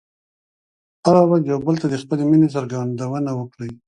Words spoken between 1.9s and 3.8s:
خپلې مینې څرګندونه وکړئ.